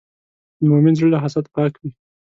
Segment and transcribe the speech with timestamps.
[0.59, 1.89] د مؤمن زړه له حسد پاک وي.